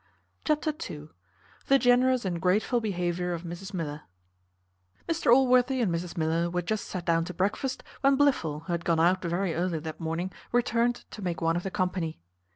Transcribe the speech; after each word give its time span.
Chapter 0.45 0.73
ii. 0.89 1.09
The 1.67 1.77
generous 1.77 2.25
and 2.25 2.41
grateful 2.41 2.81
behaviour 2.81 3.33
of 3.33 3.43
Mrs 3.43 3.71
Miller. 3.71 4.01
Mr 5.07 5.31
Allworthy 5.31 5.79
and 5.79 5.93
Mrs 5.93 6.17
Miller 6.17 6.49
were 6.49 6.63
just 6.63 6.85
sat 6.87 7.05
down 7.05 7.23
to 7.25 7.35
breakfast, 7.35 7.83
when 7.99 8.17
Blifil, 8.17 8.61
who 8.61 8.71
had 8.73 8.83
gone 8.83 8.99
out 8.99 9.21
very 9.21 9.53
early 9.53 9.77
that 9.77 9.99
morning, 9.99 10.31
returned 10.51 11.05
to 11.11 11.21
make 11.21 11.39
one 11.39 11.55
of 11.55 11.61
the 11.61 11.69
company. 11.69 12.19